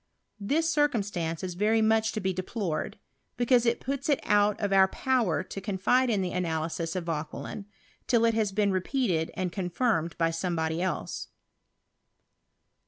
This 0.39 0.67
circumstance 0.67 1.43
is 1.43 1.53
very 1.53 1.79
much 1.79 2.11
to 2.13 2.19
be 2.19 2.33
deplored; 2.33 2.97
because 3.37 3.67
it 3.67 3.79
puts 3.79 4.09
it 4.09 4.19
out 4.23 4.59
of 4.59 4.73
our 4.73 4.87
power 4.87 5.43
to 5.43 5.61
confide 5.61 6.09
in 6.09 6.25
an 6.25 6.33
analysis 6.35 6.95
of 6.95 7.03
Vauquelin, 7.03 7.67
till 8.07 8.25
it 8.25 8.33
has 8.33 8.51
been 8.51 8.71
repeated 8.71 9.29
and 9.35 9.51
confirmed 9.51 10.17
by 10.17 10.31
somebody 10.31 10.81
else. 10.81 11.27